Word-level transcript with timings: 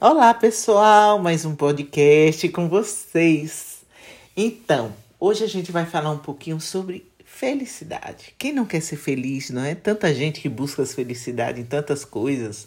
Olá, 0.00 0.34
pessoal, 0.34 1.20
mais 1.20 1.44
um 1.44 1.54
podcast 1.54 2.48
com 2.48 2.68
vocês. 2.68 3.84
Então, 4.36 4.92
hoje 5.20 5.44
a 5.44 5.46
gente 5.46 5.70
vai 5.70 5.86
falar 5.86 6.10
um 6.10 6.18
pouquinho 6.18 6.60
sobre 6.60 7.08
felicidade. 7.24 8.34
Quem 8.36 8.52
não 8.52 8.66
quer 8.66 8.80
ser 8.80 8.96
feliz, 8.96 9.50
não 9.50 9.62
é? 9.62 9.72
Tanta 9.72 10.12
gente 10.12 10.40
que 10.40 10.48
busca 10.48 10.84
felicidade 10.84 11.60
em 11.60 11.64
tantas 11.64 12.04
coisas, 12.04 12.66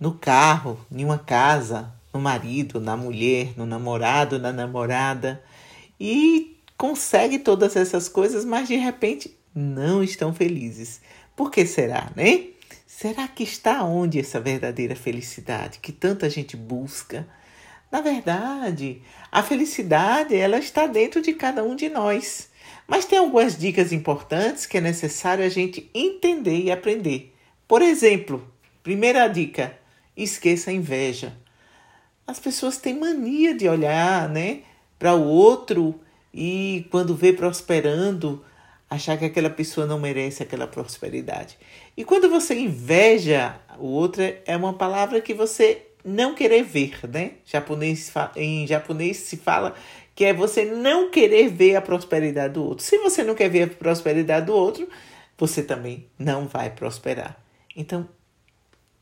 no 0.00 0.14
carro, 0.14 0.76
em 0.90 1.04
uma 1.04 1.18
casa, 1.18 1.88
no 2.12 2.18
marido, 2.18 2.80
na 2.80 2.96
mulher, 2.96 3.52
no 3.56 3.64
namorado, 3.64 4.36
na 4.36 4.52
namorada, 4.52 5.40
e 6.00 6.58
consegue 6.76 7.38
todas 7.38 7.76
essas 7.76 8.08
coisas, 8.08 8.44
mas 8.44 8.66
de 8.66 8.74
repente 8.74 9.32
não 9.54 10.02
estão 10.02 10.34
felizes. 10.34 11.00
Por 11.36 11.48
que 11.48 11.64
será, 11.64 12.10
né? 12.16 12.55
Será 12.86 13.26
que 13.26 13.42
está 13.42 13.82
onde 13.82 14.20
essa 14.20 14.40
verdadeira 14.40 14.94
felicidade 14.94 15.80
que 15.80 15.90
tanta 15.90 16.30
gente 16.30 16.56
busca? 16.56 17.26
Na 17.90 18.00
verdade, 18.00 19.02
a 19.30 19.42
felicidade 19.42 20.36
ela 20.36 20.58
está 20.58 20.86
dentro 20.86 21.20
de 21.20 21.32
cada 21.32 21.64
um 21.64 21.74
de 21.74 21.88
nós. 21.88 22.48
Mas 22.86 23.04
tem 23.04 23.18
algumas 23.18 23.58
dicas 23.58 23.92
importantes 23.92 24.66
que 24.66 24.78
é 24.78 24.80
necessário 24.80 25.44
a 25.44 25.48
gente 25.48 25.90
entender 25.92 26.60
e 26.60 26.70
aprender. 26.70 27.34
Por 27.66 27.82
exemplo, 27.82 28.48
primeira 28.84 29.26
dica: 29.26 29.76
esqueça 30.16 30.70
a 30.70 30.74
inveja. 30.74 31.36
As 32.24 32.38
pessoas 32.38 32.76
têm 32.76 32.98
mania 32.98 33.52
de 33.52 33.68
olhar, 33.68 34.28
né, 34.28 34.60
para 34.96 35.14
o 35.14 35.24
outro 35.24 36.00
e 36.32 36.86
quando 36.90 37.16
vê 37.16 37.32
prosperando, 37.32 38.44
achar 38.88 39.18
que 39.18 39.24
aquela 39.24 39.50
pessoa 39.50 39.86
não 39.86 39.98
merece 39.98 40.42
aquela 40.42 40.66
prosperidade. 40.66 41.58
E 41.96 42.04
quando 42.04 42.30
você 42.30 42.54
inveja 42.54 43.58
o 43.78 43.86
outro, 43.86 44.22
é 44.22 44.56
uma 44.56 44.74
palavra 44.74 45.20
que 45.20 45.34
você 45.34 45.82
não 46.04 46.34
querer 46.34 46.62
ver, 46.62 47.00
né? 47.08 47.32
Japonês, 47.44 48.12
em 48.36 48.66
japonês 48.66 49.16
se 49.16 49.36
fala 49.36 49.74
que 50.14 50.24
é 50.24 50.32
você 50.32 50.64
não 50.64 51.10
querer 51.10 51.48
ver 51.48 51.76
a 51.76 51.82
prosperidade 51.82 52.54
do 52.54 52.64
outro. 52.64 52.84
Se 52.84 52.96
você 52.98 53.22
não 53.22 53.34
quer 53.34 53.50
ver 53.50 53.64
a 53.64 53.66
prosperidade 53.66 54.46
do 54.46 54.54
outro, 54.54 54.88
você 55.36 55.62
também 55.62 56.06
não 56.18 56.46
vai 56.46 56.70
prosperar. 56.70 57.36
Então, 57.76 58.08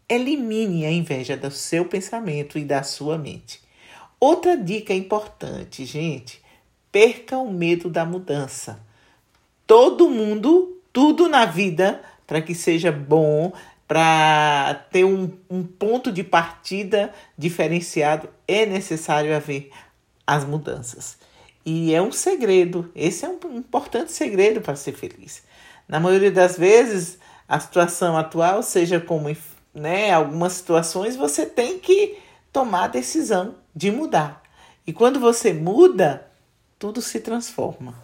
elimine 0.09 0.85
a 0.85 0.91
inveja 0.91 1.37
do 1.37 1.51
seu 1.51 1.85
pensamento 1.85 2.59
e 2.59 2.65
da 2.65 2.83
sua 2.83 3.17
mente. 3.17 3.63
Outra 4.19 4.57
dica 4.57 4.93
importante, 4.93 5.85
gente, 5.85 6.43
perca 6.91 7.39
o 7.39 7.53
medo 7.53 7.89
da 7.89 8.05
mudança 8.05 8.85
todo 9.67 10.11
mundo, 10.11 10.81
tudo 10.93 11.29
na 11.29 11.45
vida, 11.45 12.03
para 12.27 12.41
que 12.41 12.55
seja 12.55 12.91
bom, 12.91 13.53
para 13.87 14.87
ter 14.91 15.05
um, 15.05 15.31
um 15.51 15.63
ponto 15.63 16.11
de 16.11 16.25
partida 16.25 17.13
diferenciado, 17.37 18.29
é 18.49 18.65
necessário 18.65 19.35
haver 19.35 19.71
as 20.27 20.45
mudanças. 20.45 21.19
E 21.65 21.95
é 21.95 22.03
um 22.03 22.13
segredo, 22.13 22.91
esse 22.95 23.25
é 23.25 23.29
um 23.29 23.57
importante 23.57 24.13
segredo 24.13 24.61
para 24.61 24.77
ser 24.77 24.93
feliz. 24.93 25.43
Na 25.89 25.99
maioria 25.99 26.31
das 26.31 26.59
vezes, 26.59 27.19
a 27.49 27.59
situação 27.61 28.17
atual, 28.17 28.63
seja 28.63 29.01
como 29.01 29.35
né, 29.75 30.13
algumas 30.13 30.55
situações, 30.55 31.17
você 31.17 31.47
tem 31.47 31.79
que 31.79 32.19
tomar 32.53 32.85
a 32.85 32.89
decisão 32.89 33.55
de 33.75 33.91
mudar. 33.91 34.43
E 34.87 34.93
quando 34.93 35.19
você 35.19 35.53
muda, 35.53 36.27
tudo 36.79 37.01
se 37.01 37.21
transforma. 37.21 37.95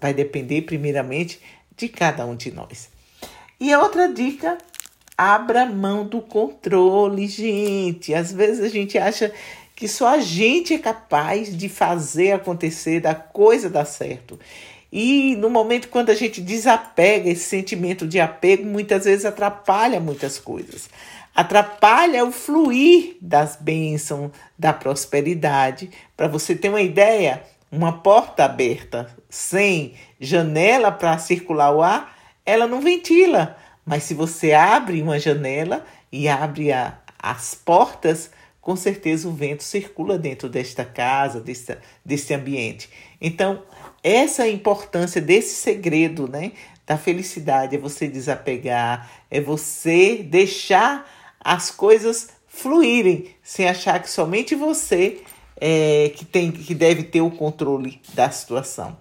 Vai 0.00 0.14
depender, 0.14 0.62
primeiramente, 0.62 1.40
de 1.76 1.88
cada 1.88 2.26
um 2.26 2.36
de 2.36 2.50
nós. 2.50 2.90
E 3.60 3.72
a 3.72 3.80
outra 3.80 4.08
dica, 4.12 4.58
abra 5.16 5.66
mão 5.66 6.06
do 6.06 6.20
controle, 6.20 7.26
gente. 7.26 8.14
Às 8.14 8.32
vezes 8.32 8.64
a 8.64 8.68
gente 8.68 8.96
acha 8.96 9.32
que 9.74 9.88
só 9.88 10.08
a 10.14 10.20
gente 10.20 10.74
é 10.74 10.78
capaz 10.78 11.56
de 11.56 11.68
fazer 11.68 12.32
acontecer, 12.32 13.00
da 13.00 13.14
coisa 13.14 13.68
dar 13.68 13.84
certo. 13.84 14.38
E 14.92 15.36
no 15.36 15.50
momento 15.50 15.88
quando 15.88 16.10
a 16.10 16.14
gente 16.14 16.40
desapega, 16.40 17.28
esse 17.30 17.44
sentimento 17.44 18.06
de 18.06 18.18
apego 18.18 18.64
muitas 18.64 19.04
vezes 19.04 19.24
atrapalha 19.24 20.00
muitas 20.00 20.38
coisas. 20.38 20.88
Atrapalha 21.34 22.24
o 22.24 22.32
fluir 22.32 23.16
das 23.20 23.56
bênçãos, 23.56 24.32
da 24.58 24.72
prosperidade. 24.72 25.90
Para 26.16 26.26
você 26.26 26.56
ter 26.56 26.68
uma 26.68 26.80
ideia, 26.80 27.42
uma 27.70 27.92
porta 27.92 28.44
aberta 28.44 29.14
sem 29.28 29.94
janela 30.18 30.90
para 30.90 31.18
circular 31.18 31.72
o 31.72 31.82
ar, 31.82 32.16
ela 32.44 32.66
não 32.66 32.80
ventila. 32.80 33.56
Mas 33.84 34.04
se 34.04 34.14
você 34.14 34.52
abre 34.52 35.02
uma 35.02 35.18
janela 35.18 35.84
e 36.10 36.28
abre 36.28 36.72
a, 36.72 36.98
as 37.18 37.54
portas, 37.54 38.30
com 38.60 38.76
certeza 38.76 39.28
o 39.28 39.32
vento 39.32 39.62
circula 39.62 40.18
dentro 40.18 40.48
desta 40.48 40.84
casa, 40.84 41.40
desse, 41.40 41.76
desse 42.04 42.34
ambiente. 42.34 42.90
Então, 43.20 43.62
essa 44.02 44.46
é 44.46 44.50
importância 44.50 45.20
desse 45.20 45.54
segredo, 45.54 46.28
né? 46.28 46.52
Da 46.86 46.96
felicidade 46.96 47.76
é 47.76 47.78
você 47.78 48.08
desapegar, 48.08 49.10
é 49.30 49.40
você 49.40 50.22
deixar 50.22 51.06
as 51.40 51.70
coisas 51.70 52.28
fluírem, 52.46 53.34
sem 53.42 53.68
achar 53.68 54.02
que 54.02 54.10
somente 54.10 54.54
você 54.54 55.22
é, 55.60 56.12
que, 56.14 56.24
tem, 56.24 56.50
que 56.50 56.74
deve 56.74 57.02
ter 57.04 57.20
o 57.20 57.30
controle 57.30 58.00
da 58.14 58.30
situação. 58.30 58.96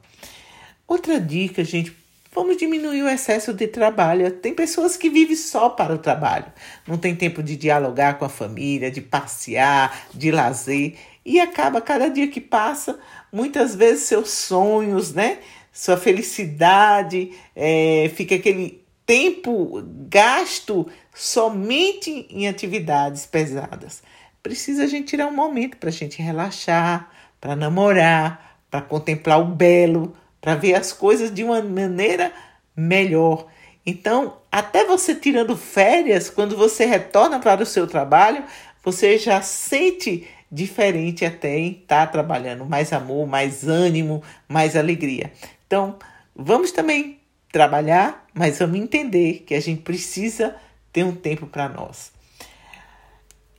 Outra 0.88 1.19
dica, 1.19 1.63
gente, 1.63 1.95
vamos 2.34 2.57
diminuir 2.57 3.03
o 3.03 3.09
excesso 3.09 3.53
de 3.53 3.68
trabalho. 3.68 4.31
Tem 4.31 4.53
pessoas 4.53 4.96
que 4.96 5.09
vivem 5.09 5.35
só 5.35 5.69
para 5.69 5.94
o 5.94 5.97
trabalho, 5.97 6.46
não 6.88 6.97
tem 6.97 7.16
tempo 7.16 7.44
de 7.44 7.56
dialogar 7.56 8.17
com 8.17 8.25
a 8.25 8.29
família, 8.29 8.91
de 8.91 9.01
passear, 9.01 10.07
de 10.13 10.31
lazer 10.31 10.96
e 11.25 11.40
acaba 11.40 11.81
cada 11.81 12.09
dia 12.09 12.28
que 12.29 12.40
passa, 12.40 12.97
muitas 13.31 13.75
vezes 13.75 14.03
seus 14.06 14.29
sonhos, 14.29 15.13
né? 15.13 15.40
Sua 15.73 15.97
felicidade, 15.97 17.31
é, 17.56 18.09
fica 18.16 18.35
aquele 18.35 18.81
tempo 19.06 19.84
gasto 20.09 20.88
somente 21.13 22.28
em 22.29 22.47
atividades 22.47 23.25
pesadas 23.25 24.01
precisa 24.47 24.84
a 24.84 24.88
gente 24.88 25.08
tirar 25.08 25.28
um 25.28 25.35
momento 25.35 25.75
para 25.75 25.90
a 25.90 25.91
gente 25.91 26.22
relaxar, 26.22 27.12
para 27.40 27.53
namorar, 27.53 28.62
para 28.72 28.81
contemplar 28.81 29.41
o 29.41 29.46
belo, 29.46 30.16
para 30.40 30.56
ver 30.56 30.74
as 30.74 30.94
coisas 30.94 31.34
de 31.34 31.44
uma 31.44 31.62
maneira 31.62 32.31
melhor. 32.74 33.47
Então, 33.85 34.38
até 34.50 34.85
você 34.85 35.13
tirando 35.13 35.58
férias, 35.58 36.30
quando 36.30 36.56
você 36.56 36.85
retorna 36.85 37.40
para 37.40 37.62
o 37.62 37.66
seu 37.66 37.85
trabalho, 37.88 38.41
você 38.81 39.18
já 39.18 39.41
sente 39.41 40.25
diferente 40.50 41.25
até 41.25 41.58
em 41.59 41.72
estar 41.72 42.06
tá 42.06 42.12
trabalhando 42.12 42.66
mais 42.66 42.94
amor, 42.94 43.28
mais 43.28 43.68
ânimo, 43.68 44.24
mais 44.47 44.78
alegria. 44.78 45.29
Então, 45.66 45.97
vamos 46.34 46.72
também 46.72 47.19
trabalhar, 47.52 48.25
mas 48.34 48.59
vamos 48.59 48.79
entender 48.79 49.44
que 49.46 49.53
a 49.53 49.59
gente 49.59 49.81
precisa 49.81 50.56
ter 50.94 51.03
um 51.03 51.14
tempo 51.14 51.47
para 51.47 51.68
nós. 51.68 52.16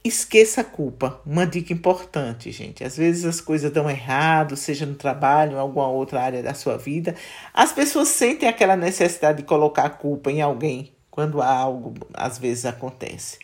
Esqueça 0.04 0.60
a 0.60 0.64
culpa. 0.64 1.20
Uma 1.26 1.46
dica 1.46 1.72
importante, 1.72 2.50
gente. 2.52 2.84
Às 2.84 2.96
vezes 2.96 3.24
as 3.24 3.40
coisas 3.40 3.70
dão 3.70 3.90
errado, 3.90 4.56
seja 4.56 4.86
no 4.86 4.94
trabalho, 4.94 5.52
em 5.52 5.58
alguma 5.58 5.88
outra 5.88 6.22
área 6.22 6.42
da 6.42 6.54
sua 6.54 6.78
vida. 6.78 7.14
As 7.52 7.72
pessoas 7.72 8.08
sentem 8.08 8.48
aquela 8.48 8.76
necessidade 8.76 9.38
de 9.38 9.44
colocar 9.44 9.84
a 9.84 9.90
culpa 9.90 10.30
em 10.30 10.40
alguém 10.40 10.92
quando 11.10 11.42
algo 11.42 11.94
às 12.14 12.38
vezes 12.38 12.64
acontece. 12.64 13.38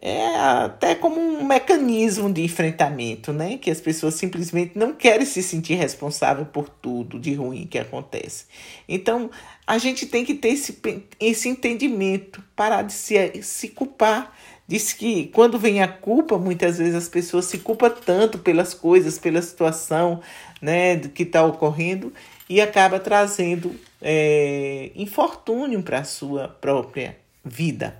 É 0.00 0.36
até 0.36 0.94
como 0.94 1.20
um 1.20 1.44
mecanismo 1.44 2.32
de 2.32 2.44
enfrentamento, 2.44 3.32
né? 3.32 3.58
Que 3.58 3.68
as 3.68 3.80
pessoas 3.80 4.14
simplesmente 4.14 4.78
não 4.78 4.92
querem 4.92 5.26
se 5.26 5.42
sentir 5.42 5.74
responsável 5.74 6.46
por 6.46 6.68
tudo 6.68 7.18
de 7.18 7.34
ruim 7.34 7.66
que 7.66 7.76
acontece. 7.76 8.44
Então, 8.88 9.28
a 9.66 9.76
gente 9.76 10.06
tem 10.06 10.24
que 10.24 10.34
ter 10.34 10.50
esse, 10.50 10.80
esse 11.18 11.48
entendimento, 11.48 12.40
parar 12.54 12.82
de 12.82 12.92
se, 12.92 13.42
se 13.42 13.70
culpar 13.70 14.32
Diz 14.68 14.92
que 14.92 15.28
quando 15.28 15.58
vem 15.58 15.82
a 15.82 15.88
culpa, 15.88 16.36
muitas 16.36 16.76
vezes 16.76 16.94
as 16.94 17.08
pessoas 17.08 17.46
se 17.46 17.56
culpam 17.56 17.88
tanto 17.88 18.38
pelas 18.38 18.74
coisas, 18.74 19.18
pela 19.18 19.40
situação 19.40 20.20
né, 20.60 20.98
que 20.98 21.22
está 21.22 21.42
ocorrendo 21.42 22.12
e 22.46 22.60
acaba 22.60 23.00
trazendo 23.00 23.74
é, 24.02 24.90
infortúnio 24.94 25.82
para 25.82 26.00
a 26.00 26.04
sua 26.04 26.48
própria 26.48 27.16
vida. 27.42 27.96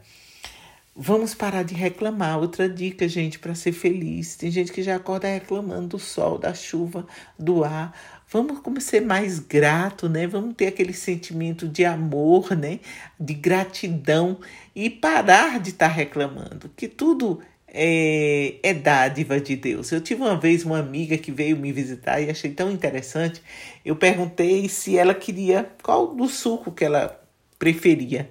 Vamos 1.00 1.32
parar 1.32 1.62
de 1.62 1.74
reclamar. 1.74 2.40
Outra 2.40 2.68
dica, 2.68 3.06
gente, 3.06 3.38
para 3.38 3.54
ser 3.54 3.70
feliz. 3.70 4.34
Tem 4.34 4.50
gente 4.50 4.72
que 4.72 4.82
já 4.82 4.96
acorda 4.96 5.28
reclamando 5.28 5.86
do 5.90 5.98
sol, 6.00 6.38
da 6.38 6.52
chuva, 6.52 7.06
do 7.38 7.62
ar. 7.62 7.96
Vamos 8.26 8.82
ser 8.82 9.02
mais 9.02 9.38
grato, 9.38 10.08
né? 10.08 10.26
Vamos 10.26 10.56
ter 10.56 10.66
aquele 10.66 10.92
sentimento 10.92 11.68
de 11.68 11.84
amor, 11.84 12.56
né? 12.56 12.80
De 13.18 13.32
gratidão 13.32 14.38
e 14.74 14.90
parar 14.90 15.60
de 15.60 15.70
estar 15.70 15.88
tá 15.88 15.94
reclamando, 15.94 16.68
que 16.76 16.88
tudo 16.88 17.40
é, 17.68 18.56
é 18.60 18.74
dádiva 18.74 19.40
de 19.40 19.54
Deus. 19.54 19.92
Eu 19.92 20.00
tive 20.00 20.22
uma 20.22 20.36
vez 20.36 20.64
uma 20.64 20.80
amiga 20.80 21.16
que 21.16 21.30
veio 21.30 21.56
me 21.56 21.70
visitar 21.70 22.20
e 22.20 22.28
achei 22.28 22.50
tão 22.50 22.72
interessante. 22.72 23.40
Eu 23.84 23.94
perguntei 23.94 24.68
se 24.68 24.98
ela 24.98 25.14
queria 25.14 25.70
qual 25.80 26.12
do 26.12 26.26
suco 26.26 26.72
que 26.72 26.84
ela 26.84 27.22
preferia 27.56 28.28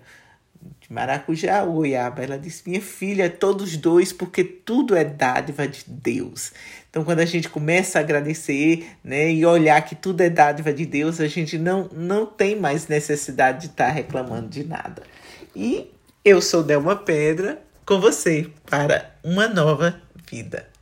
de 0.88 0.94
maracujá 0.94 1.63
goiaba. 1.66 2.24
Ela 2.24 2.38
disse: 2.38 2.63
Minha 2.68 2.81
filha, 2.81 3.30
todos 3.30 3.75
dois, 3.78 4.13
porque 4.13 4.44
tudo 4.44 4.95
é 4.95 5.04
dádiva 5.04 5.68
de 5.68 5.84
Deus. 5.88 6.51
Então, 6.89 7.04
quando 7.04 7.19
a 7.19 7.25
gente 7.25 7.50
começa 7.50 8.00
a 8.00 8.01
agradecer 8.01 8.88
né, 9.04 9.31
e 9.31 9.45
olhar 9.45 9.81
que 9.81 9.95
tudo 9.95 10.22
é 10.22 10.30
dádiva 10.30 10.74
de 10.74 10.86
Deus, 10.86 11.19
a 11.19 11.28
gente 11.28 11.57
não, 11.57 11.89
não 11.94 12.25
tem 12.25 12.56
mais 12.56 12.88
necessidade 12.88 13.62
de 13.62 13.66
estar 13.68 13.89
reclamando 13.89 14.48
de 14.48 14.63
nada. 14.63 15.04
E 15.56 15.92
eu 16.24 16.42
sou 16.42 16.63
Delma 16.63 16.95
Pedra 16.95 17.62
com 17.86 18.00
você 18.00 18.50
para 18.69 19.16
uma 19.24 19.48
nova 19.48 20.01
vida. 20.30 20.76